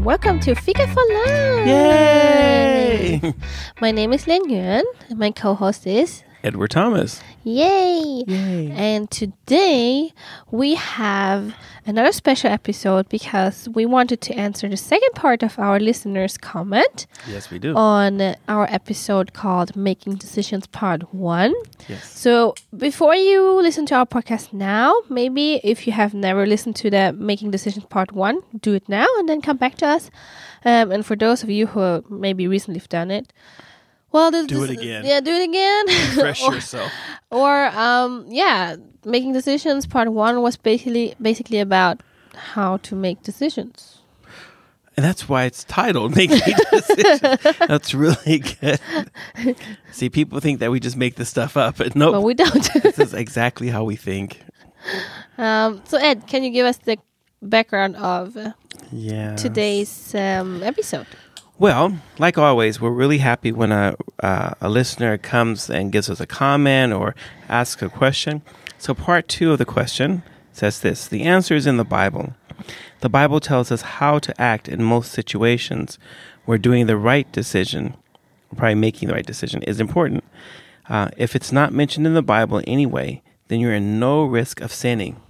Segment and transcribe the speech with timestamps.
[0.00, 1.66] and welcome to Fika for Life.
[1.66, 3.34] Yay!
[3.82, 7.20] My name is Lin Yuan, and my co-host is Edward Thomas.
[7.44, 8.24] Yay!
[8.26, 8.70] Yay.
[8.74, 10.12] And today
[10.50, 11.54] we have
[11.84, 17.06] another special episode because we wanted to answer the second part of our listeners' comment
[17.28, 17.74] Yes, we do.
[17.76, 21.52] on our episode called Making Decisions Part 1.
[21.88, 22.10] yes.
[22.18, 26.88] So, before you listen to our podcast now, maybe if you have never listened to
[26.90, 30.10] the Making Decisions Part 1, do it now and then come back to us.
[30.64, 33.30] Um, and for those of you who maybe recently have done it,
[34.12, 35.04] well, this, Do it again.
[35.04, 35.86] Yeah, do it again.
[36.16, 36.92] Refresh or, yourself.
[37.30, 42.02] or, um, yeah, Making Decisions Part 1 was basically basically about
[42.34, 43.98] how to make decisions.
[44.96, 46.40] And that's why it's titled Making
[46.72, 47.20] Decisions.
[47.68, 48.80] that's really good.
[49.92, 52.72] See, people think that we just make this stuff up, but no, But we don't.
[52.82, 54.40] this is exactly how we think.
[55.38, 56.98] um, so, Ed, can you give us the
[57.40, 58.52] background of uh,
[58.92, 59.36] Yeah.
[59.36, 61.06] today's um, episode?
[61.60, 66.18] Well, like always, we're really happy when a uh, a listener comes and gives us
[66.18, 67.14] a comment or
[67.50, 68.40] asks a question.
[68.78, 70.22] So, part two of the question
[70.54, 72.32] says this: the answer is in the Bible.
[73.00, 75.98] The Bible tells us how to act in most situations
[76.46, 77.92] where doing the right decision,
[78.56, 80.24] probably making the right decision, is important.
[80.88, 84.72] Uh, if it's not mentioned in the Bible anyway, then you're in no risk of
[84.72, 85.20] sinning.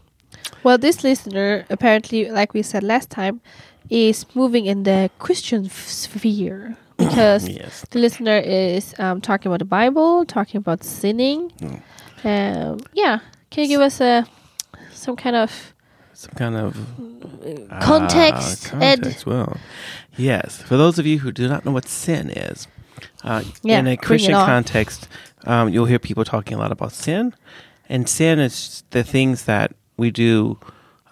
[0.62, 3.40] Well, this listener, apparently, like we said last time,
[3.88, 7.84] is moving in the Christian f- sphere because Yes.
[7.90, 11.50] the listener is um, talking about the Bible, talking about sinning.
[11.60, 11.82] Mm.
[12.24, 13.20] Um, yeah,
[13.50, 14.26] can you give us a
[14.92, 15.72] some kind of
[16.12, 16.76] Some kind of
[17.80, 19.00] context, Ah, Ed?
[19.02, 19.26] context.
[19.26, 19.56] Well,
[20.16, 20.60] yes.
[20.62, 22.66] For those of you who do not know what sin is,
[23.24, 25.08] uh, Yeah, in a Christian context,
[25.46, 27.34] um, you'll hear people talking a lot about sin,
[27.88, 30.58] and sin is the things that we do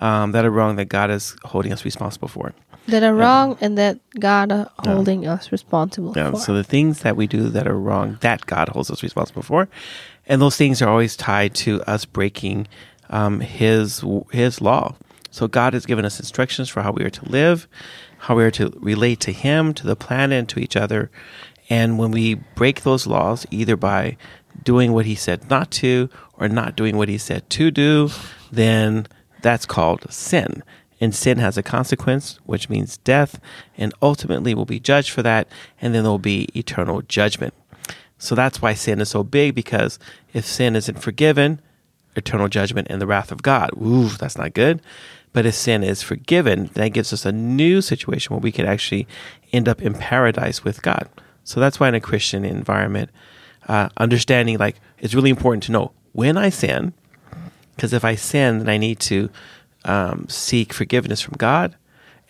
[0.01, 2.53] um, that are wrong that God is holding us responsible for.
[2.87, 6.39] that are wrong and that God are holding us responsible Yeah, for?
[6.41, 9.69] so the things that we do that are wrong that God holds us responsible for,
[10.27, 12.67] and those things are always tied to us breaking
[13.11, 14.95] um, His His law.
[15.31, 17.69] So God has given us instructions for how we are to live,
[18.19, 21.11] how we are to relate to Him, to the planet, and to each other.
[21.69, 24.17] And when we break those laws, either by
[24.65, 26.09] doing what He said not to
[26.39, 28.09] or not doing what He said to do,
[28.51, 29.07] then
[29.43, 30.63] that's called sin.
[31.01, 33.41] And sin has a consequence, which means death,
[33.77, 35.47] and ultimately we'll be judged for that,
[35.81, 37.55] and then there will be eternal judgment.
[38.19, 39.99] So that's why sin is so big, because
[40.33, 41.61] if sin isn't forgiven,
[42.17, 43.71] eternal judgment and the wrath of God.
[43.81, 44.83] Ooh, that's not good.
[45.33, 49.07] But if sin is forgiven, that gives us a new situation where we could actually
[49.53, 51.09] end up in paradise with God.
[51.45, 53.11] So that's why in a Christian environment,
[53.69, 56.93] uh, understanding like it's really important to know when I sin,
[57.79, 59.31] because if I sin, then I need to
[59.85, 61.77] um, seek forgiveness from God,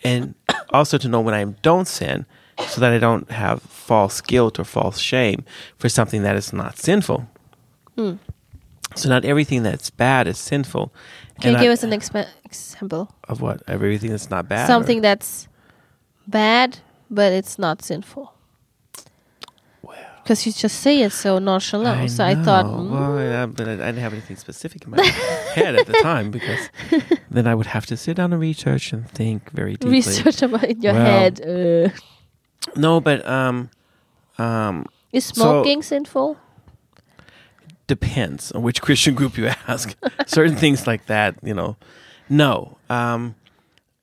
[0.03, 0.35] and
[0.71, 2.27] also to know when I don't sin,
[2.67, 5.43] so that I don't have false guilt or false shame
[5.79, 7.27] for something that is not sinful.
[8.95, 10.91] So not everything that's bad is sinful.
[11.41, 13.11] can you give I- us an exp- example?
[13.27, 14.65] of what everything that's not bad?
[14.65, 15.47] or- Something that's
[16.27, 16.77] bad,
[17.09, 18.33] but it's not sinful.
[20.29, 22.11] Because you just say it so nonchalant.
[22.11, 25.03] so I thought, mm, well, yeah, but I, I didn't have anything specific in my
[25.03, 26.69] head at the time because
[27.31, 29.89] then I would have to sit down and research and think very deeply.
[29.89, 31.41] research about in your Well, head.
[31.41, 31.89] Uh,
[32.75, 33.71] No, but um,
[34.37, 36.37] um, is so- smoking sinful?
[37.87, 39.95] depends on which Christian group you ask.
[40.27, 41.75] Certain things like that, you know,
[42.29, 42.77] no.
[42.87, 43.33] Um,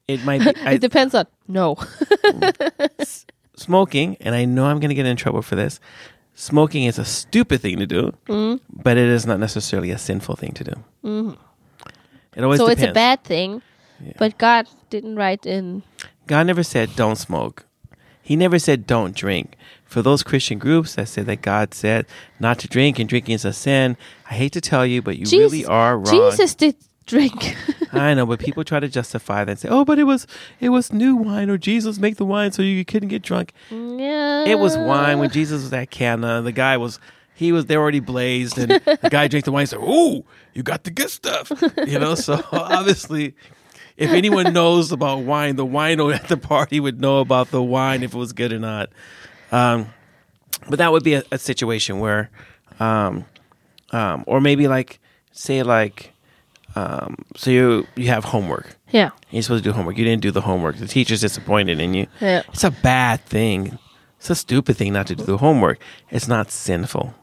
[0.09, 1.77] it might be I, it depends on no.
[3.55, 5.79] smoking, and I know I'm going to get in trouble for this.
[6.39, 8.61] Smoking is a stupid thing to do, Mm.
[8.71, 11.37] but it is not necessarily a sinful thing to do.
[12.37, 12.83] It always so depends.
[12.83, 13.63] it's a bad thing,
[14.05, 14.13] Yeah.
[14.19, 15.83] but God didn't write in.
[16.27, 17.65] God never said don't smoke.
[18.23, 19.57] He never said don't drink.
[19.87, 22.05] For those Christian groups that say that God said
[22.39, 23.97] not to drink and drinking is a sin,
[24.31, 26.05] I hate to tell you, but you Jesus, really are wrong.
[26.05, 26.75] Jesus did
[27.07, 27.57] drink.
[27.93, 30.27] I know, but people try to justify that and say, "Oh, but it was
[30.61, 34.45] it was new wine, or Jesus make the wine so you couldn't get drunk." yeah.
[34.45, 36.43] It was wine when Jesus was at Cana.
[36.43, 37.01] The guy was
[37.35, 39.63] he was they already blazed, and the guy drank the wine.
[39.63, 40.25] and Said, "Oh,
[40.55, 41.53] you got the good stuff,"
[41.87, 42.15] you know.
[42.15, 43.35] So obviously,
[43.97, 48.03] if anyone knows about wine, the wino at the party would know about the wine
[48.03, 48.91] if it was good or not.
[49.53, 49.89] Um,
[50.69, 52.31] but that would be a, a situation where,
[52.81, 53.25] um,
[53.93, 54.99] um, or maybe like
[55.33, 56.13] say like,
[56.77, 58.77] um, so you you have homework.
[58.91, 59.11] Yeah.
[59.31, 59.97] You're supposed to do homework.
[59.97, 60.77] You didn't do the homework.
[60.77, 62.07] The teacher's disappointed in you.
[62.21, 62.43] Yeah.
[62.53, 63.79] It's a bad thing.
[64.19, 65.79] It's a stupid thing not to do the homework.
[66.11, 67.15] It's not sinful.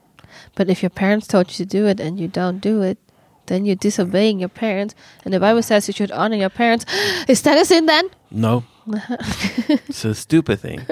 [0.55, 2.97] But if your parents told you to do it and you don't do it,
[3.45, 4.95] then you're disobeying your parents.
[5.23, 6.85] And the Bible says you should honor your parents.
[7.27, 8.09] Is that a sin then?
[8.31, 10.85] No, it's a stupid thing.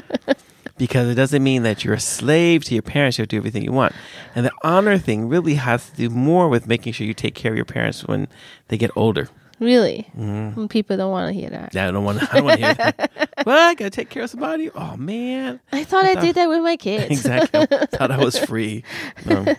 [0.78, 3.18] because it doesn't mean that you're a slave to your parents.
[3.18, 3.92] You have to do everything you want.
[4.34, 7.52] And the honor thing really has to do more with making sure you take care
[7.52, 8.28] of your parents when
[8.68, 9.28] they get older.
[9.60, 10.08] Really?
[10.16, 10.60] Mm-hmm.
[10.60, 11.74] Mm, People don't want to hear that.
[11.74, 12.22] Yeah, I don't want.
[12.32, 13.32] I don't want to hear that.
[13.46, 14.70] well, I gotta take care of somebody.
[14.70, 17.06] Oh man, I thought I, thought- did that with my kids.
[17.10, 17.66] exactly.
[17.68, 18.84] I thought I was free.
[19.26, 19.54] No.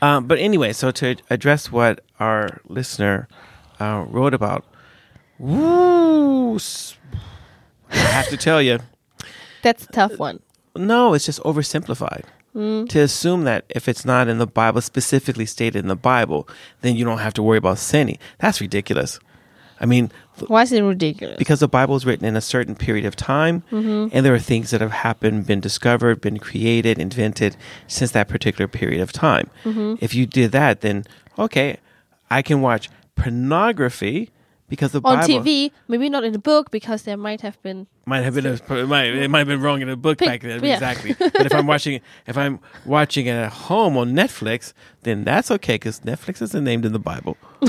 [0.00, 3.28] Um, but anyway, so to address what our listener
[3.78, 4.64] uh, wrote about,
[5.38, 6.56] woo,
[7.90, 8.80] I have to tell you,
[9.62, 10.40] That's a tough one.
[10.76, 12.24] no, it's just oversimplified.
[12.54, 12.86] Mm.
[12.90, 16.46] To assume that if it's not in the Bible, specifically stated in the Bible,
[16.82, 18.18] then you don't have to worry about sinning.
[18.40, 19.18] That's ridiculous.
[19.80, 20.12] I mean,
[20.46, 21.38] Why is it ridiculous?
[21.38, 24.14] because the Bible is written in a certain period of time, mm-hmm.
[24.14, 27.56] and there are things that have happened, been discovered, been created, invented
[27.88, 29.48] since that particular period of time.
[29.64, 29.94] Mm-hmm.
[30.00, 31.04] If you did that, then
[31.38, 31.78] okay,
[32.30, 34.30] I can watch pornography
[34.72, 37.86] because the On Bible TV, maybe not in the book because there might have been.
[38.06, 40.28] might have been a, it might it might have been wrong in the book Pick-
[40.28, 40.72] back then yeah.
[40.72, 41.12] exactly.
[41.12, 44.72] but if I'm watching if I'm watching it at home on Netflix,
[45.02, 47.36] then that's okay because Netflix isn't named in the Bible.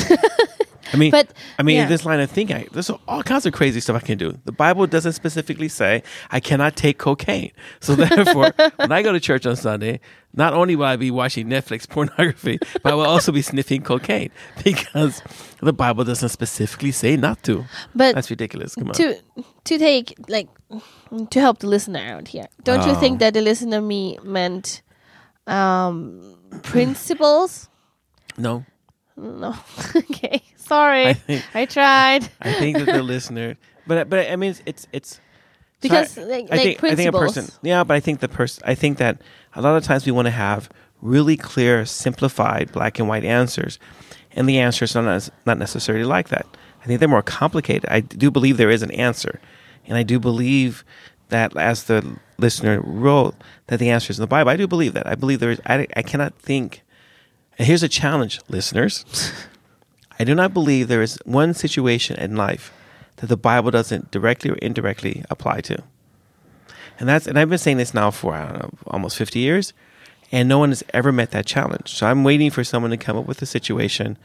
[0.94, 1.88] I mean, But, I mean, yeah.
[1.88, 4.38] this line of thinking, there's all kinds of crazy stuff I can do.
[4.46, 7.52] The Bible doesn't specifically say I cannot take cocaine.
[7.80, 10.00] So therefore, when I go to church on Sunday,
[10.36, 14.30] not only will I be watching Netflix pornography, but I will also be sniffing cocaine
[14.64, 15.22] because
[15.62, 17.66] the Bible doesn't specifically say not to.
[17.96, 18.76] But That's ridiculous.
[18.76, 18.94] Come on.
[18.94, 19.16] to
[19.64, 20.50] to take like
[21.30, 22.48] to help the listener out here.
[22.64, 23.00] Don't you Oh.
[23.00, 24.82] think that the listener me meant
[25.48, 27.70] um principles?
[28.38, 28.66] no.
[29.16, 29.54] No.
[29.96, 30.42] okay.
[30.66, 31.08] Sorry.
[31.08, 32.30] I I, tried.
[32.42, 33.58] I think that the listener,
[33.88, 35.22] but but I mean it's it's, it's
[35.82, 38.64] Because, like- I like think I think a person, yeah, but I think the person,
[38.66, 39.22] I think that
[39.56, 40.70] a lot of times we want to have
[41.02, 43.80] really clear, simplified, black and white answers,
[44.32, 46.46] and the answers are not not necessarily like that.
[46.82, 47.86] I think they're more complicated.
[47.90, 49.40] I do believe there is an answer,
[49.86, 50.84] and I do believe
[51.30, 53.36] that as the listener wrote
[53.68, 54.52] that the answer is in the Bible.
[54.52, 55.08] I do believe that.
[55.08, 55.62] I believe there is.
[55.66, 56.82] I, I cannot think.
[57.58, 59.06] And here's a challenge, listeners.
[60.20, 62.72] I do not believe there is one situation in life
[63.18, 65.84] that the Bible doesn't directly or indirectly apply to.
[67.00, 69.74] And that's and I've been saying this now for I don't know, almost 50 years
[70.32, 71.90] and no one has ever met that challenge.
[71.94, 74.18] So I'm waiting for someone to come up with a situation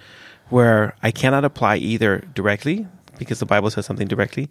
[0.48, 2.86] where I cannot apply either directly
[3.18, 4.48] because the Bible says something directly,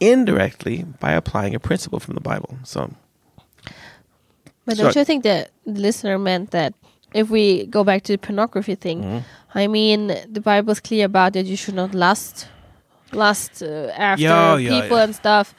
[0.00, 2.58] indirectly by applying a principle from the Bible.
[2.64, 2.92] So
[4.64, 6.74] But So- don't you think that the listener meant that
[7.14, 9.18] if we go back to the pornography thing, Mm-hmm.
[9.54, 12.48] I mean, the Bible's clear about that you should not lust,
[13.12, 15.04] lust uh, after Yeah, yeah, people yeah.
[15.04, 15.54] and stuff,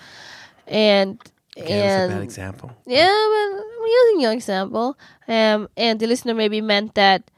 [0.68, 1.20] and
[1.56, 2.72] again, it's a bad example.
[2.88, 4.98] yeah, but I'm using your example.
[5.28, 7.30] Um, and the listener maybe meant that,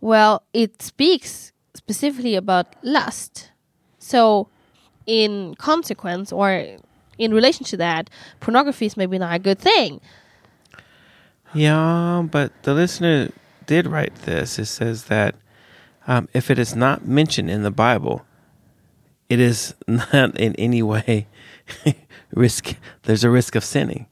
[0.00, 3.50] well, it speaks specifically about lust.
[3.98, 4.48] So,
[5.06, 6.66] in consequence or
[7.18, 8.10] in relation to that,
[8.40, 10.00] pornography is maybe not a good thing.
[11.54, 13.30] Yeah, but the listener
[13.66, 14.58] did write this.
[14.58, 15.34] It says that
[16.10, 18.26] um, if it is not mentioned in the Bible,
[19.28, 21.28] it is not in any way
[22.34, 22.74] risk.
[23.04, 24.06] There's a risk of sinning.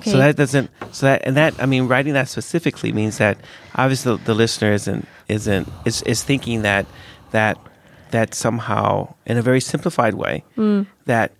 [0.00, 0.10] Okay.
[0.10, 0.70] So that doesn't.
[0.90, 1.54] So that and that.
[1.62, 3.38] I mean, writing that specifically means that
[3.76, 6.84] obviously the, listener isn't isn't is is thinking that
[7.30, 7.58] that
[8.10, 10.42] that somehow in a very simplified way
[11.06, 11.32] that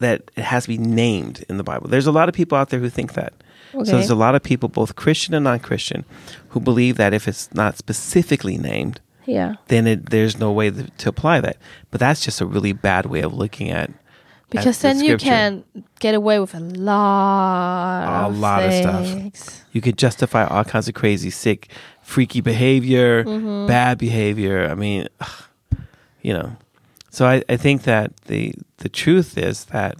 [0.00, 1.88] that it has to be named in the Bible.
[1.88, 3.34] There's a lot of people out there who think that.
[3.74, 3.84] Okay.
[3.84, 6.04] So there's a lot of people, both Christian and non-Christian,
[6.50, 9.54] who believe that if it's not specifically named, Yeah.
[9.68, 11.56] then it, there's no way th- to apply that.
[11.90, 13.90] But that's just a really bad way of looking at.
[13.90, 13.94] at
[14.50, 15.64] Because the then you can
[16.00, 19.64] get away with a lot A of lot of stuff.
[19.72, 21.68] You could justify all kinds of crazy, sick,
[22.02, 23.66] freaky behavior, Mm-hmm.
[23.66, 24.68] bad behavior.
[24.70, 25.08] I mean,
[26.22, 26.56] you know.
[27.10, 29.96] So I, I think that the the truth is that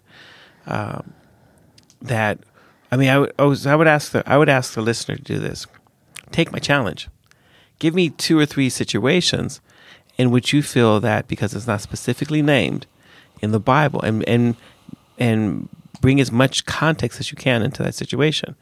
[0.67, 1.13] um,
[2.03, 2.39] that
[2.91, 5.23] I mean I would was, I would ask the I would ask the listener to
[5.23, 5.67] do this.
[6.33, 7.09] Take my challenge.
[7.85, 9.61] Give me two or three situations
[10.17, 12.87] in which you feel that because it's not specifically named
[13.43, 14.57] in the Bible and and
[15.19, 15.69] and
[16.01, 18.57] bring as much context as you can into that situation.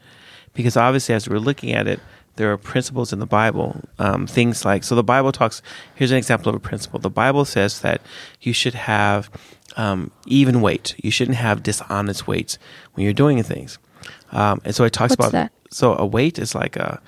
[0.53, 2.01] Because obviously as we're looking at it,
[2.35, 5.61] there are principles in the Bible, um, things like so the Bible talks
[5.95, 6.99] here's an example of a principle.
[6.99, 8.01] The Bible says that
[8.41, 9.29] you should have
[9.77, 10.95] um, even weight.
[11.01, 12.57] You shouldn't have dishonest weights
[12.91, 13.77] when you're doing things.
[14.33, 15.53] Um, and so it talks What's about that?
[15.71, 17.01] so a weight is like a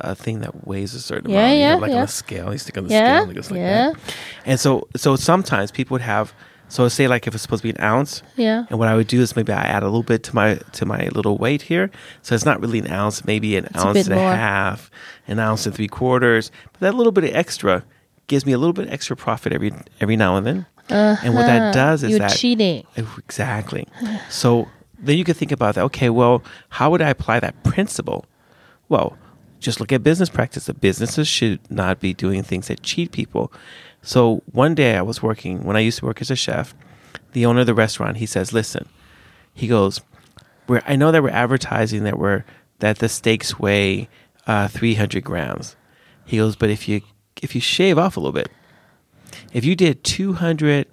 [0.00, 1.52] a thing that weighs a certain Yeah, amount.
[1.54, 2.52] You yeah, have like on a scale.
[2.52, 3.90] You stick on the Yeah, scale and it goes like yeah.
[3.92, 4.14] that.
[4.46, 6.32] And so so sometimes people would have
[6.70, 8.64] so say like if it's supposed to be an ounce, Yeah.
[8.68, 10.84] and what I would do is maybe I add a little bit to my to
[10.84, 11.90] my little weight here.
[12.22, 14.32] So it's not really an ounce, maybe an a ounce bit and more.
[14.32, 14.90] a half,
[15.26, 16.50] an ounce and three quarters.
[16.72, 17.84] But that little bit of extra
[18.26, 20.66] gives me a little bit extra profit every every now and then.
[20.90, 22.10] And what that does is Uh-huh.
[22.10, 22.84] You're that cheating.
[22.96, 23.86] Exactly.
[24.30, 25.84] So then you could think about that.
[25.84, 28.24] Okay, well, how would I apply that principle?
[28.90, 29.16] Well,
[29.60, 30.66] just look at business practice.
[30.66, 33.52] The businesses should not be doing things that cheat people.
[34.02, 36.74] So one day I was working when I used to work as a chef.
[37.32, 38.88] The owner of the restaurant he says, "Listen,"
[39.54, 40.00] he goes,
[40.66, 42.44] "We're I know that we're advertising that we're
[42.78, 44.08] that the steaks weigh
[44.46, 45.76] uh, 300 grams."
[46.24, 47.02] He goes, "But if you
[47.42, 48.50] if you shave off a little bit,
[49.52, 50.86] if you did 200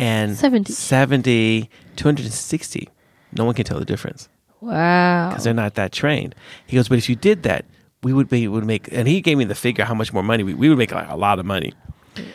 [0.00, 0.72] and 70.
[0.72, 2.88] 70, 260,
[3.32, 4.28] no one can tell the difference
[4.60, 5.30] Wow.
[5.30, 6.34] because they're not that trained.
[6.66, 7.64] He goes, but if you did that,
[8.02, 10.42] we would be would make, and he gave me the figure how much more money
[10.44, 11.72] we, we would make like a lot of money.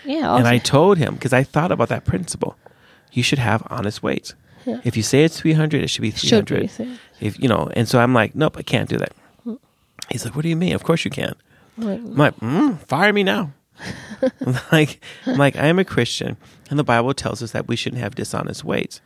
[0.05, 0.35] Yeah.
[0.35, 2.57] And I told him because I thought about that principle.
[3.11, 4.33] You should have honest weights.
[4.65, 4.79] Yeah.
[4.83, 6.71] If you say it's 300, it should be Should be, 300.
[6.71, 6.87] so-
[7.19, 9.13] if you know, and so I'm like, nope, I can't do that.
[10.09, 10.73] He's like, what do you mean?
[10.73, 11.33] Of course you can.
[11.77, 13.53] Like, I'm like, mm, fire me now.
[14.71, 16.37] like, I'm like, I am a Christian,
[16.69, 19.01] and the Bible tells us that we shouldn't have dishonest weights.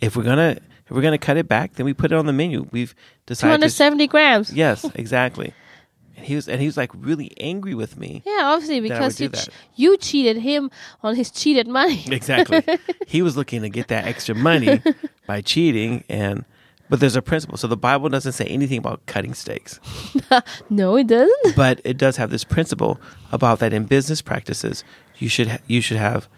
[0.00, 2.32] If we're gonna, if we're gonna cut it back, then we put it on the
[2.32, 2.68] menu.
[2.72, 2.94] We've
[3.26, 3.54] decided.
[3.54, 4.52] To, 270 grams.
[4.52, 5.54] yes, exactly.
[6.22, 8.22] And he was, and he was like really angry with me.
[8.24, 9.28] Yeah, obviously because you
[9.74, 10.70] you cheated him
[11.02, 12.04] on his cheated money.
[12.12, 12.62] Exactly.
[13.08, 14.80] he was looking to get that extra money
[15.26, 16.44] by cheating, and
[16.88, 17.58] but there's a principle.
[17.58, 19.80] So the Bible doesn't say anything about cutting steaks.
[20.70, 21.56] no, it doesn't.
[21.56, 23.00] but it does have this principle
[23.32, 24.84] about that in business practices
[25.18, 26.28] you should ha- you should have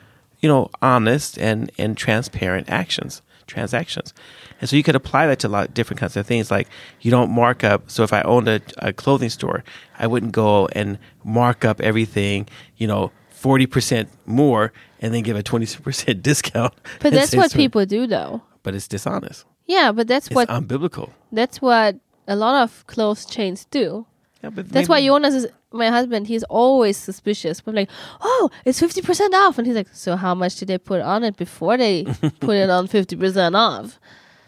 [0.40, 4.12] you know honest and and transparent actions transactions
[4.60, 6.68] and so you could apply that to a lot of different kinds of things like
[7.00, 9.62] you don't mark up so if i owned a, a clothing store
[9.98, 12.46] i wouldn't go and mark up everything
[12.76, 13.10] you know
[13.42, 18.40] 40% more and then give a 20% discount But that's what people do, though.
[18.62, 21.96] but it's dishonest Yeah, but that's it's what unbiblical that's what
[22.26, 24.06] a lot of clothes chains do.
[24.44, 26.26] Yeah, but That's why Jonas is my husband.
[26.26, 27.60] He's always suspicious.
[27.60, 30.78] But like, oh, it's fifty percent off, and he's like, so how much did they
[30.78, 32.04] put on it before they
[32.40, 33.98] put it on fifty percent off?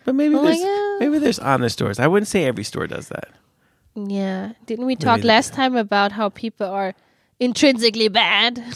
[0.04, 1.00] but maybe my there's God.
[1.00, 3.28] maybe there's honest stores i wouldn't say every store does that
[3.96, 6.94] Yeah, didn't we talk Maybe last time about how people are
[7.40, 8.62] intrinsically bad?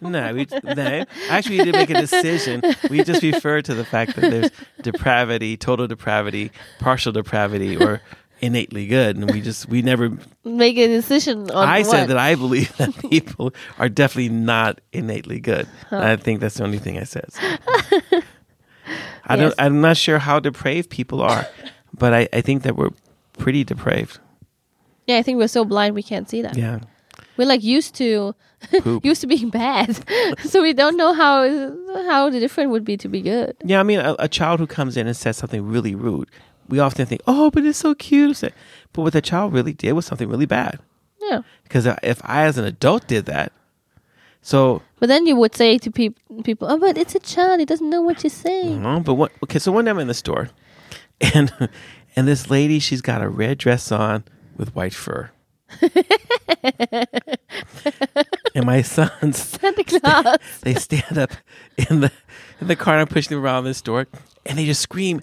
[0.00, 1.04] No, we no.
[1.30, 2.60] Actually, we didn't make a decision.
[2.90, 4.50] We just referred to the fact that there's
[4.82, 8.02] depravity, total depravity, partial depravity, or
[8.40, 10.10] innately good, and we just we never.
[10.44, 11.68] Make a decision on.
[11.68, 11.86] I what?
[11.90, 15.66] said that I believe that people are definitely not innately good.
[15.90, 17.32] And I think that's the only thing I said.
[17.32, 17.40] So.
[19.28, 19.38] I Yes.
[19.40, 19.54] don't.
[19.58, 21.46] I'm not sure how depraved people are,
[21.98, 22.90] but I, I think that we're
[23.38, 24.20] pretty depraved.
[25.06, 26.56] Yeah, I think we're so blind we can't see that.
[26.56, 26.80] Yeah.
[27.36, 28.34] We're like used to
[29.02, 29.98] used to being bad,
[30.44, 31.42] so we don't know how
[32.08, 33.56] how the different would be to be good.
[33.64, 36.30] Yeah, I mean, a, a child who comes in and says something really rude,
[36.68, 38.40] we often think, "Oh, but it's so cute."
[38.92, 40.78] But what the child really did was something really bad.
[41.20, 43.52] Yeah, Because if I, as an adult, did that,
[44.42, 47.66] so but then you would say to peop- people, "Oh, but it's a child; he
[47.66, 49.32] doesn't know what you're saying." no, but what?
[49.42, 50.50] Okay, so one day I'm in the store,
[51.34, 51.52] and
[52.14, 54.24] and this lady, she's got a red dress on
[54.56, 55.30] with white fur,
[58.56, 60.36] and my sons Santa Claus.
[60.62, 61.30] they stand up
[61.88, 62.10] in the
[62.60, 64.06] in the car and I'm pushing them around this store
[64.46, 65.20] and they just scream,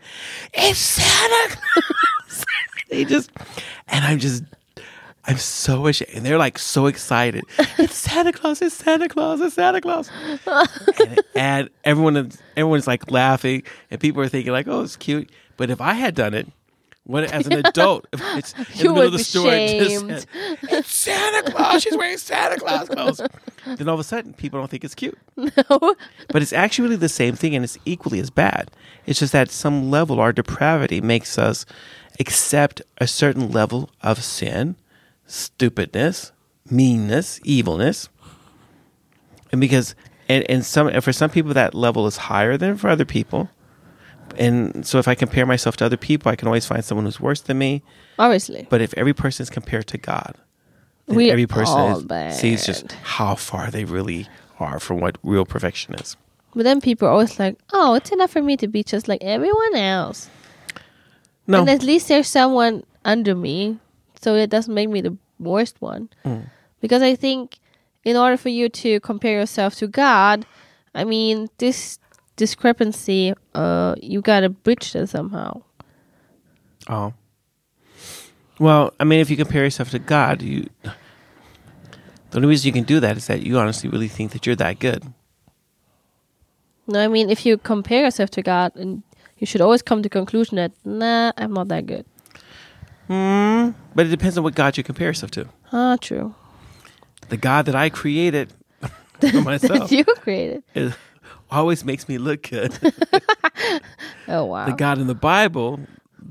[0.54, 2.46] It's Santa Claus
[2.90, 3.32] They just
[3.88, 4.44] and I'm just
[5.26, 6.12] I'm so ashamed.
[6.14, 7.44] And they're like so excited.
[7.80, 10.12] It's Santa Claus, it's Santa Claus, it's Santa Claus.
[11.00, 15.30] and, and everyone is everyone's like laughing and people are thinking like, oh, it's cute.
[15.58, 16.48] But if I had done it,
[17.06, 20.28] when as an adult, it's in You the middle of the store, it just
[20.64, 21.84] it's Santa Claus.
[21.84, 23.22] She's wearing Santa Claus clothes.
[23.66, 25.18] then all of a sudden, people don't think it's cute.
[25.36, 25.96] No,
[26.30, 28.72] But it's actually the same thing, and it's equally as bad.
[29.06, 31.66] It's just that some level, our depravity makes us
[32.20, 34.76] accept a certain level of sin,
[35.26, 36.32] stupidness,
[36.70, 38.10] meanness, evilness,
[39.52, 39.96] and because
[40.30, 43.50] and, and some and for some people that level is higher than for other people.
[44.38, 47.20] And so if I compare myself to other people, I can always find someone who's
[47.20, 47.84] worse than me.
[48.20, 48.68] obviously.
[48.70, 50.36] But if every person is compared to God,
[51.08, 54.28] then We every person all is, sees just how far they really
[54.60, 56.16] are from what real perfection is.
[56.56, 59.24] But then people are always like, "Oh, it's enough for me to be just like
[59.24, 60.30] everyone else."
[61.48, 63.80] No, And at least there's someone under me,
[64.22, 66.10] so it doesn't make me the worst one.
[66.24, 66.44] Mm.
[66.80, 67.58] Because I think
[68.06, 70.46] in order for you to compare yourself to God,
[70.96, 72.00] I mean, this
[72.36, 75.62] discrepancy, uh, you gotta bridge that somehow.
[76.88, 77.14] Oh.
[78.60, 80.68] Well, I mean, if you compare yourself to God, you.
[80.84, 84.56] The only reason you can do that is that you honestly really think that you're
[84.56, 85.04] that good.
[86.88, 89.04] No, I mean, if you compare yourself to God, and
[89.38, 92.06] you should always come to the conclusion that, nah, I'm not that good.
[93.08, 93.72] Hmm.
[93.94, 95.48] But it depends on what God you compare yourself to.
[95.72, 96.34] Ah, true.
[97.30, 98.52] The God that I created
[99.32, 100.64] for myself you created.
[100.74, 100.94] is.
[101.54, 102.78] Always makes me look good.
[104.28, 104.66] Oh wow.
[104.66, 105.80] the God in the Bible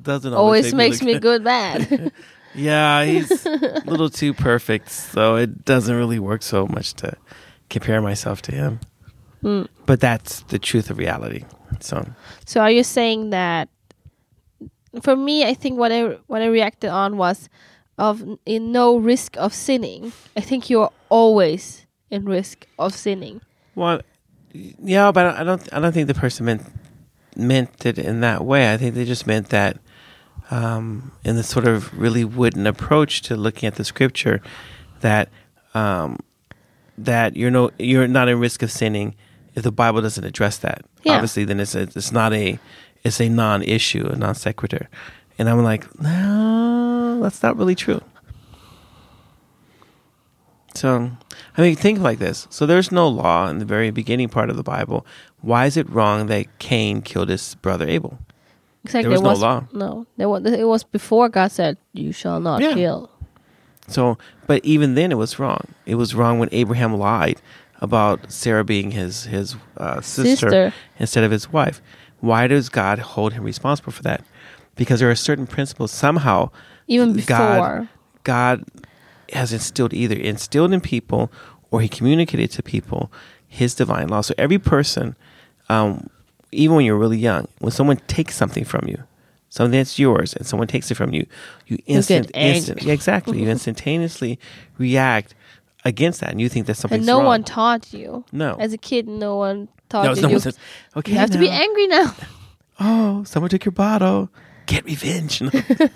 [0.01, 2.13] doesn't always, always makes look me good bad.
[2.55, 7.17] Yeah, he's a little too perfect, so it doesn't really work so much to
[7.71, 8.81] compare myself to him.
[9.41, 9.63] Hmm.
[9.87, 11.45] But that's the truth of reality.
[11.81, 12.07] So
[12.45, 13.71] so are you saying that
[15.01, 17.49] for me I think what I what I reacted on was
[17.97, 20.13] of in no risk of sinning.
[20.37, 23.41] I think you're always in risk of sinning.
[23.75, 24.03] Well,
[24.53, 25.73] yeah, but I don't.
[25.73, 26.63] I don't think the person meant
[27.37, 28.73] meant it in that way.
[28.73, 29.79] I think they just meant that
[30.51, 34.43] um, in the sort of really wooden approach to looking at the scripture,
[35.01, 35.29] that
[35.75, 36.19] um,
[36.99, 39.15] that you're no you're not in risk of sinning
[39.55, 40.85] if the Bible doesn't address that.
[41.05, 41.15] Yeah.
[41.15, 42.59] Obviously, then it's a, it's not a
[43.05, 44.89] it's a non-issue, a non sequitur.
[45.39, 48.01] And I'm like, no, that's not really true.
[50.75, 51.11] So,
[51.57, 52.47] I mean, think like this.
[52.51, 55.07] So, there's no law in the very beginning part of the Bible.
[55.41, 58.19] Why is it wrong that Cain killed his brother Abel?
[58.85, 59.11] Exactly.
[59.11, 59.65] There was it no law.
[59.73, 62.75] No, there was, it was before God said, "You shall not Yeah.
[62.75, 63.11] kill."
[63.89, 64.17] So,
[64.47, 65.61] but even then, it was wrong.
[65.87, 67.41] It was wrong when Abraham lied
[67.81, 70.75] about Sarah being his his uh, sister, Sister.
[70.99, 71.83] instead of his wife.
[72.21, 74.25] Why does God hold him responsible for that?
[74.77, 76.51] Because there are certain principles somehow
[76.87, 77.37] Even before.
[77.37, 77.89] God,
[78.25, 78.65] God
[79.33, 81.31] has instilled either instilled in people
[81.71, 83.11] or He communicated to people
[83.47, 84.21] His divine law.
[84.21, 85.17] So every person,
[85.69, 86.09] um,
[86.51, 89.03] even when you're really young, when someone takes something from you,
[89.49, 91.27] something that's yours, and someone takes it from you,
[91.67, 92.57] you instant, angry.
[92.59, 94.39] instant, yeah, exactly, you instantaneously
[94.79, 95.35] react
[95.85, 96.99] against that, and you think that something.
[96.99, 97.27] and no wrong.
[97.27, 98.25] one taught you.
[98.33, 98.57] No.
[98.59, 100.17] As a kid, no one taught no, you.
[100.17, 100.59] someone you, says,
[100.97, 102.15] "Okay, you have to be angry now.
[102.81, 104.31] oh, someone took your bottle.
[104.67, 105.41] Get revenge.
[105.41, 105.89] you know?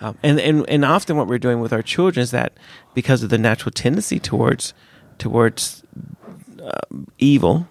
[0.00, 2.52] Um, and, and and often what we're doing with our children is that
[2.94, 4.74] because of the natural tendency towards
[5.18, 5.82] towards
[6.62, 6.80] uh,
[7.18, 7.68] evil,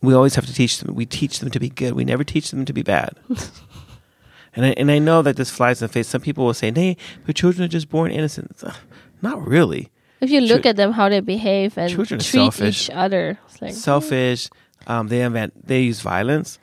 [0.00, 0.94] we always have to teach them.
[0.94, 1.94] We teach them to be good.
[1.94, 3.14] We never teach them to be bad.
[4.54, 6.08] and I, and I know that this flies in the face.
[6.08, 8.74] Some people will say, "Hey, but children are just born innocent." Ugh,
[9.20, 9.90] Not really.
[10.20, 12.88] If you look Chil- at them, how they behave and Children are treat selfish.
[12.88, 14.48] each other, it's like Selfish.
[14.86, 15.66] Um, they invent.
[15.66, 16.58] They use violence.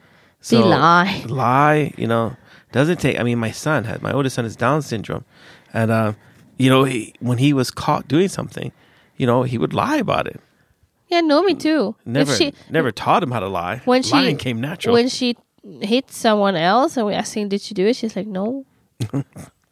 [0.50, 1.26] They lie.
[1.28, 2.36] lie you know
[2.72, 5.26] doesn't take i mean my son had my oldest son has down syndrome.
[5.74, 6.14] And uh,
[6.58, 8.72] you know he, when he was caught doing something
[9.18, 10.40] you know he would lie about it.
[11.08, 11.96] Yeah, no, me too.
[12.06, 13.82] Never she, never taught him how to lie.
[13.86, 14.94] when she lying came natural.
[14.94, 15.36] when she
[15.82, 17.96] hit someone else and we asking did she do it?
[17.96, 18.66] She's like no.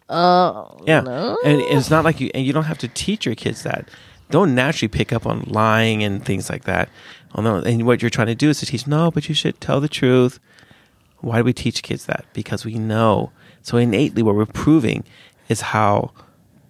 [0.10, 1.02] Uh yeah.
[1.02, 1.38] no.
[1.44, 3.90] And it's not like you and you don't have to teach your kids that.
[4.30, 6.88] Don't naturally pick up on lying and things like that.
[7.36, 9.82] Although and what you're trying to do is to teach no but you should tell
[9.82, 10.40] the truth
[11.20, 12.26] why do we teach kids that?
[12.34, 13.32] Because we know.
[13.62, 15.04] So innately what we're proving
[15.50, 16.12] is how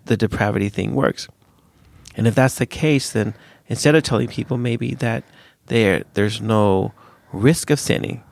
[0.06, 1.28] the depravity thing works.
[2.16, 3.36] And if that's the case then
[3.68, 5.24] instead of telling people maybe that
[5.68, 6.94] there there's no
[7.34, 8.24] risk of sinning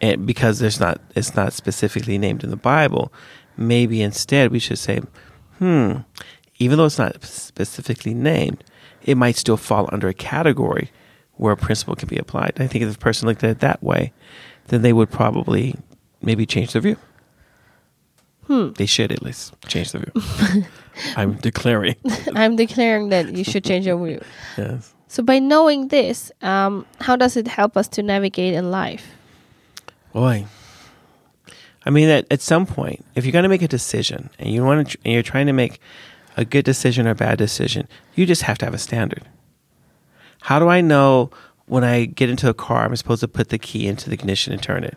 [0.00, 3.12] and because there's not it's not specifically named in the bible
[3.58, 5.00] maybe instead we should say
[5.58, 5.98] hmm
[6.58, 8.64] even though it's not specifically named
[9.02, 10.90] it might still fall under a category
[11.36, 12.52] where a principle can be applied.
[12.58, 14.12] I think if the person looked at it that way
[14.68, 15.74] then they would probably
[16.22, 16.96] maybe change their view.
[18.46, 18.72] Hmm.
[18.72, 20.64] they should at least change their view.
[21.16, 21.96] I'm declaring.
[22.34, 24.20] I'm declaring that you should change your view.
[24.58, 24.92] Yes.
[25.08, 29.06] So by knowing this um how does it help us to navigate in life?
[30.12, 30.46] Boy,
[31.84, 34.64] I mean, at, at some point, if you're going to make a decision and you
[34.64, 35.80] want to, and you're trying to make
[36.36, 39.24] a good decision or a bad decision, you just have to have a standard.
[40.42, 41.30] How do I know
[41.66, 44.52] when I get into a car, I'm supposed to put the key into the ignition
[44.52, 44.96] and turn it?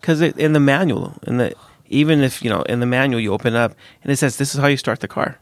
[0.00, 1.54] Because in the manual, in the
[1.86, 4.60] even if you know in the manual you open up and it says this is
[4.60, 5.38] how you start the car.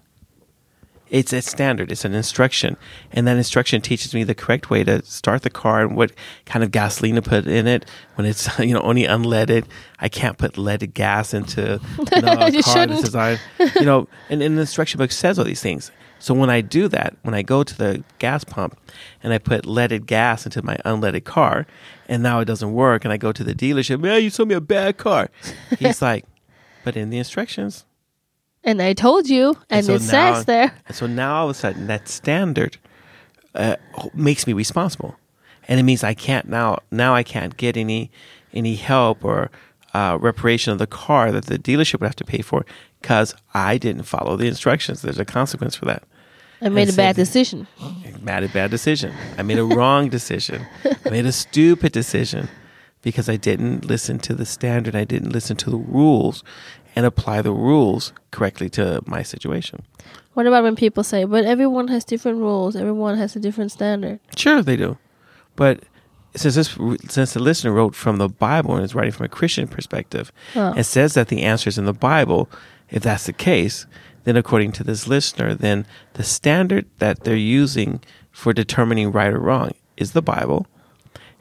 [1.08, 1.90] It's a standard.
[1.90, 2.76] It's an instruction,
[3.10, 6.12] and that instruction teaches me the correct way to start the car and what
[6.46, 9.64] kind of gasoline to put in it when it's you know only unleaded.
[9.98, 11.80] I can't put leaded gas into
[12.14, 13.40] you know, a You car that's designed.
[13.58, 15.90] You know, and, and the instruction book says all these things.
[16.20, 18.78] So when I do that, when I go to the gas pump
[19.22, 21.66] and I put leaded gas into my unleaded car,
[22.08, 24.54] and now it doesn't work, and I go to the dealership, man, you sold me
[24.54, 25.30] a bad car.
[25.78, 26.26] He's like,
[26.84, 27.84] but in the instructions,
[28.62, 30.74] and i told you and, so it now- says there.
[30.86, 32.76] and so now all of a sudden that standard
[33.54, 33.76] uh,
[34.12, 35.16] makes me responsible,
[35.66, 38.10] and it means I can't now now I can't get any
[38.52, 39.50] any help or
[39.94, 42.64] uh, reparation of the car that the dealership would have to pay for
[43.00, 45.02] because I didn't follow the instructions.
[45.02, 46.02] There's a consequence for that.
[46.62, 49.12] i made a bad decision I made a bad decision.
[49.38, 50.66] I made a wrong decision.
[51.06, 52.48] I made a stupid decision
[53.02, 54.94] because I didn't listen to the standard.
[54.94, 56.44] I didn't listen to the rules
[56.94, 59.82] and apply the rules correctly to my situation.
[60.34, 64.18] what about when people say but everyone has different rules everyone has a different standard
[64.36, 64.96] Sure, they do.
[65.56, 65.80] But
[66.36, 66.70] since this
[67.08, 70.72] since the listener wrote from the Bible and is writing from a Christian perspective, Oh.
[70.76, 72.48] and says that the answer is in the Bible,
[72.90, 73.86] if that's the case,
[74.24, 78.00] then according to this listener, then the standard that they're using
[78.30, 80.66] for determining right or wrong is the Bible,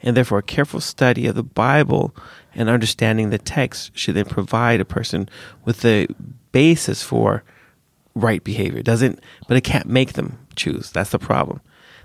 [0.02, 2.14] and therefore a careful study of the Bible
[2.54, 5.28] and understanding the text should then provide a person
[5.64, 6.08] with the
[6.52, 7.42] basis for
[8.14, 8.82] right behavior.
[8.82, 10.90] Doesn't, but it can't make them choose.
[10.90, 11.60] That's the problem.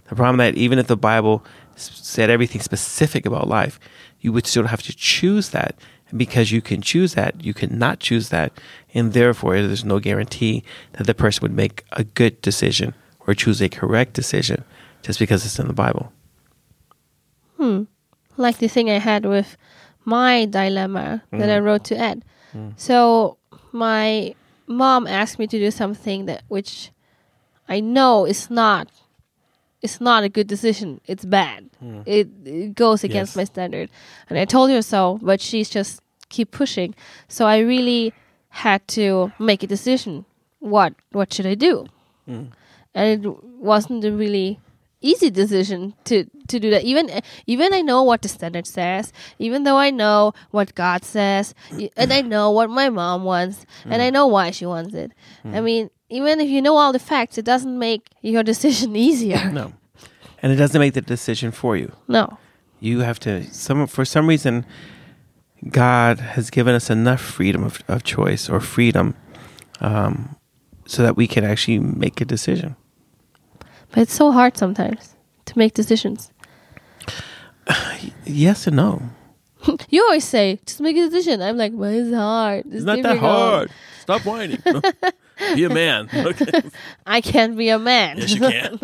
[0.09, 1.43] The problem that even if the Bible
[1.75, 3.79] said everything specific about life,
[4.21, 5.75] you would still have to choose that.
[6.15, 8.53] Because you can choose that, you cannot choose that,
[8.93, 12.93] and therefore there's no guarantee that the person would make a good decision
[13.27, 14.63] or choose a correct decision
[15.01, 16.11] just because it's in the Bible.
[17.57, 17.83] Hmm.
[18.37, 19.55] like the thing I had with
[20.03, 21.65] my dilemma that I mm-hmm.
[21.65, 22.25] wrote to Ed.
[22.53, 22.73] Mm.
[22.77, 23.37] So
[23.71, 24.35] my
[24.67, 26.91] mom asked me to do something that which
[27.69, 28.89] I know is not
[29.81, 30.99] it's not a good decision.
[31.05, 31.69] It's bad.
[31.83, 32.03] Mm.
[32.07, 33.35] It, it goes against Yes.
[33.35, 33.89] my standard.
[34.29, 36.01] And I told her so, but she's just
[36.35, 36.95] keep pushing.
[37.27, 38.13] So I really
[38.49, 40.25] had to make a decision.
[40.59, 41.87] What what should I do?
[42.27, 42.51] Mm.
[42.95, 44.59] and it wasn't a really
[45.01, 47.07] easy decision to to do that even
[47.45, 51.53] even i know what the standard says even though i know what god says
[51.97, 54.13] and i know what my mom wants and i mm.
[54.13, 55.11] know why she wants it
[55.43, 55.63] i mm.
[55.63, 59.73] mean even if you know all the facts it doesn't make your decision easier No.
[60.41, 61.91] And it doesn't make the decision for you.
[62.07, 62.37] no
[62.79, 64.65] You have to some for some reason
[65.69, 69.15] God has given us enough freedom of, of choice or freedom
[69.81, 70.35] um,
[70.85, 72.75] so that we can actually make a decision.
[73.91, 76.31] but it's so hard sometimes to make decisions
[78.25, 79.01] Yes and no.
[79.89, 83.03] you always say just make a decision i'm like well it's hard it's, difficult.
[83.03, 83.71] That hard.
[84.01, 84.61] Stop whining.
[85.55, 86.07] Be a man.
[86.13, 86.61] Okay.
[87.07, 88.79] i can't be a man Yes, you can.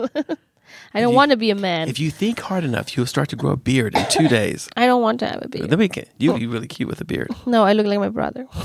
[0.94, 3.30] I don't you- want to be a man If you think hard enough, you'll start
[3.30, 4.70] to grow a beard in two days.
[4.78, 6.06] i don't want to have a beard Then we can.
[6.18, 7.30] You you really cute with a beard.
[7.46, 8.48] No, I look like my brother.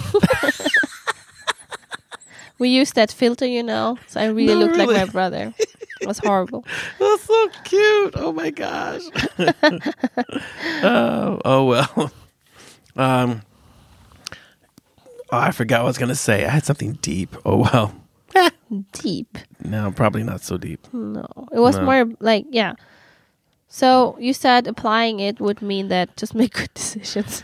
[2.59, 5.53] we used that filter, you know, so I really No, looked like my brother.
[6.01, 6.65] It was horrible.
[6.99, 8.15] That's so cute.
[8.17, 9.03] Oh my gosh.
[10.83, 12.11] oh, oh well.
[12.97, 13.43] Um
[15.33, 16.45] Oh, I forgot what I was gonna say.
[16.45, 17.35] I had something deep.
[17.45, 17.93] Oh well.
[18.93, 19.39] Deep.
[19.65, 20.87] No, probably not so deep.
[20.93, 21.85] No, it was No.
[21.85, 22.75] more like yeah.
[23.69, 27.43] So you said applying it would mean that just make good decisions.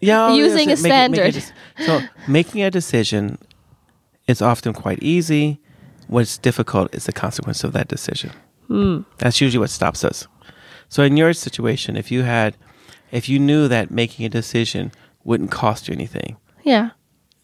[0.00, 1.86] Yeah, Using yes, a make it- make it standard.
[1.86, 3.38] so making a decision
[4.26, 5.58] is often quite easy.
[6.08, 8.30] What's difficult is the consequence of that decision.
[8.66, 9.00] Hmm.
[9.18, 10.26] That's usually what stops us.
[10.88, 12.56] So in your situation, if you had,
[13.12, 14.90] if you knew that making a decision
[15.24, 16.90] wouldn't cost you anything, Yeah,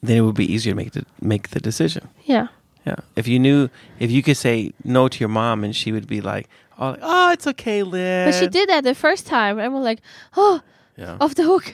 [0.02, 2.08] then it would be easier to make the make the decision.
[2.24, 2.48] yeah,
[2.86, 2.96] Yeah.
[3.16, 3.68] If you knew,
[3.98, 7.30] if you could say no to your mom, and she would be like, "Oh, oh
[7.32, 10.00] it's okay, Liz." but she did that the first time, and we're like,
[10.36, 10.60] oh,
[10.96, 11.16] Yeah.
[11.20, 11.72] off the hook.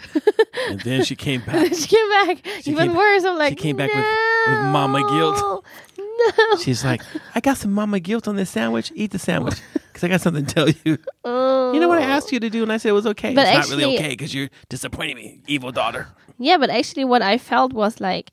[0.68, 1.74] And then she came and then back.
[1.78, 3.24] she came back She even came- worse.
[3.24, 4.04] I'm like, came back with-
[4.48, 5.36] with mama guilt.
[5.38, 5.62] "No,
[5.98, 6.56] No.
[6.62, 7.02] She's like,
[7.34, 8.92] "I got some mama guilt on this sandwich.
[8.94, 11.72] Eat the sandwich because I got something to tell you." Oh.
[11.72, 13.34] You know what I asked you to do, and I said it was okay.
[13.34, 16.06] But it's not really okay because you're disappointing me, evil daughter.
[16.38, 18.30] Yeah, but actually, what I felt was like,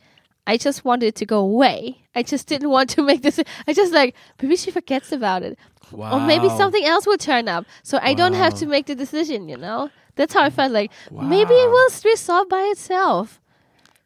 [0.47, 2.03] I just wanted it to go away.
[2.15, 3.39] I just didn't want to make this.
[3.67, 5.59] I just like maybe she forgets about it,
[5.91, 9.49] or maybe something else will turn up, so I don't have to make the decision.
[9.49, 10.71] You know, that's how I felt.
[10.71, 13.39] Like maybe it will resolve by itself.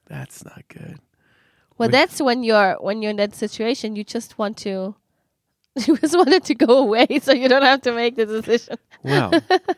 [0.07, 0.99] That's not good.
[1.77, 3.95] Well, that's when you're when you're in that situation.
[3.95, 4.95] You just want to.
[5.87, 8.77] You just wanted to go away, so you don't have to make the decision.
[9.03, 9.31] Well,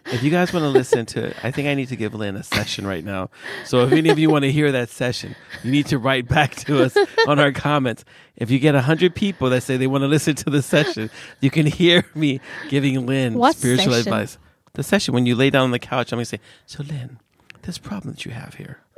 [0.08, 2.36] if you guys want to listen to it, I think I need to give Lynn
[2.36, 3.30] a session right now.
[3.64, 6.56] So if any of you want to hear that session, you need to write back
[6.66, 8.04] to us on our comments.
[8.36, 11.52] If you get 100 people that say they want to listen to the session, you
[11.52, 14.12] can hear me giving Lynn What spiritual session?
[14.14, 14.38] advice.
[14.74, 17.20] The session when you lay down on the couch, I'm going to say, So, Lynn,
[17.64, 18.80] this problem that you have here.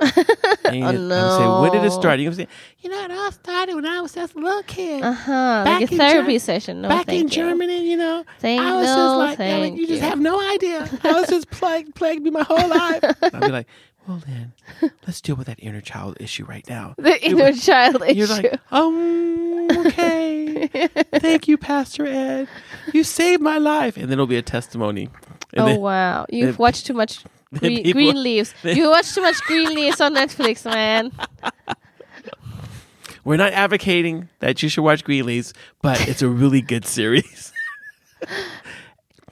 [0.66, 2.18] And you're Oh, gonna- I'm say, when did it start?
[2.18, 4.62] You're going to say, You know, it all started when I was just a little
[4.64, 5.02] kid.
[5.02, 5.62] Uh huh.
[5.64, 6.82] Back Like a in therapy Ger- session.
[6.82, 7.28] No, Back in you.
[7.28, 10.18] Germany, you know, Thank I was no, just like, like, thank you you just have
[10.20, 10.88] no idea.
[11.04, 13.00] I was just plagued, plagued me my whole life.
[13.22, 13.68] I'd be like,
[14.08, 14.52] well, then,
[15.06, 16.94] let's deal with that inner child issue right now.
[16.98, 18.14] The inner child issue.
[18.14, 20.66] You're like, um, okay.
[21.14, 22.48] Thank you, Pastor Ed.
[22.92, 23.96] You saved my life.
[23.96, 25.08] And then it'll be a testimony.
[25.52, 27.24] And oh then, wow, you've then- watched too much
[27.58, 28.54] green, people- green leaves.
[28.64, 31.12] You watch too much green leaves on Netflix, man.
[33.24, 37.52] we're not advocating that you should watch Green Leaves, but it's a really good series.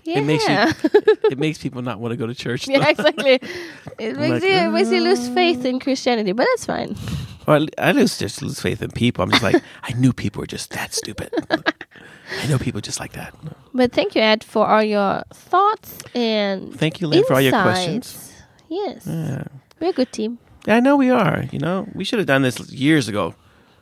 [0.04, 0.90] Yeah, It makes you,
[1.30, 2.68] it makes people not want to go to church.
[2.68, 3.40] yeah, exactly.
[3.98, 5.34] It makes like, you it makes you lose mm.
[5.34, 6.94] faith in Christianity, but that's fine.
[7.46, 9.24] Or I lose just lose faith in people.
[9.24, 11.30] I'm just like, I knew people were just that stupid.
[12.42, 13.34] I know people just like that.
[13.72, 17.52] But thank you, Ed, for all your thoughts and Thank you, Lynn, for all your
[17.52, 18.32] questions.
[18.68, 19.44] Yes, Yeah.
[19.80, 21.44] we're a good team yeah, I know we are.
[21.52, 23.34] You know, we should have done this years ago.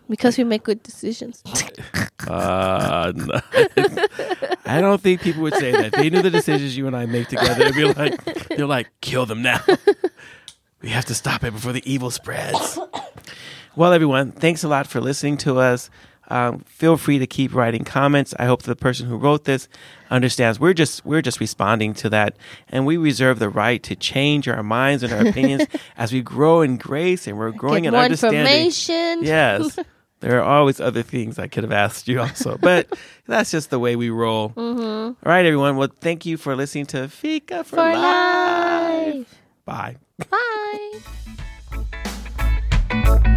[0.09, 1.43] because we make good decisions.
[2.29, 3.41] Uh, no.
[4.65, 5.87] I don't think people would say that.
[5.87, 7.65] If they knew the decisions you and I make together.
[7.65, 9.61] They'd be like, they're like, kill them now.
[10.83, 12.79] we have to stop it before the evil spreads.
[13.75, 15.91] Well, everyone, thanks a lot for listening to us.
[16.29, 18.33] Um, feel free to keep writing comments.
[18.39, 19.69] I hope the person who wrote this
[20.11, 22.37] understands we're just we're just responding to that,
[22.69, 26.63] and we reserve the right to change our minds and our opinions as we grow
[26.63, 28.41] in grace and we're growing Get in more understanding.
[28.41, 29.25] information.
[29.25, 29.79] Yes.
[30.21, 32.87] There are always other things I could have asked you also, but
[33.27, 34.51] that's just the way we roll.
[34.51, 34.81] Mm-hmm.
[34.81, 35.77] All right, everyone.
[35.77, 39.17] Well, thank you for listening to Fika for, For life.
[39.17, 39.43] life.
[39.65, 39.97] Bye.
[42.93, 43.33] Bye.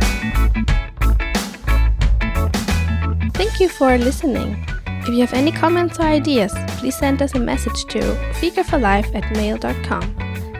[3.37, 4.65] Thank you for listening.
[4.87, 7.99] If you have any comments or ideas, please send us a message to
[8.39, 10.15] fikaforlife at mail.com.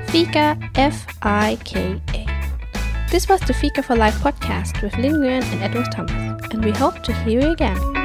[0.07, 2.25] Fika, F I K A.
[3.09, 6.71] This was the Fika for Life podcast with Lin Nguyen and Edward Thomas, and we
[6.71, 8.04] hope to hear you again.